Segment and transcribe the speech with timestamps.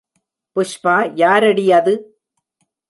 [0.55, 1.93] புஷ்பா யாரடி அது?